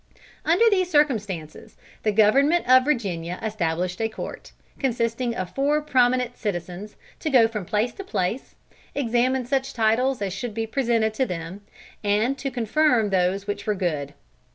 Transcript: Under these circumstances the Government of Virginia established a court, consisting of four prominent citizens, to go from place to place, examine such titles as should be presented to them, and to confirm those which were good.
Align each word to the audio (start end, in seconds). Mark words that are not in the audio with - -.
Under 0.43 0.67
these 0.71 0.89
circumstances 0.89 1.77
the 2.01 2.11
Government 2.11 2.67
of 2.67 2.83
Virginia 2.85 3.37
established 3.43 4.01
a 4.01 4.09
court, 4.09 4.51
consisting 4.79 5.35
of 5.35 5.53
four 5.53 5.79
prominent 5.79 6.35
citizens, 6.37 6.95
to 7.19 7.29
go 7.29 7.47
from 7.47 7.65
place 7.65 7.93
to 7.93 8.03
place, 8.03 8.55
examine 8.95 9.45
such 9.45 9.75
titles 9.75 10.19
as 10.19 10.33
should 10.33 10.55
be 10.55 10.65
presented 10.65 11.13
to 11.13 11.27
them, 11.27 11.61
and 12.03 12.35
to 12.39 12.49
confirm 12.49 13.11
those 13.11 13.45
which 13.45 13.67
were 13.67 13.75
good. 13.75 14.15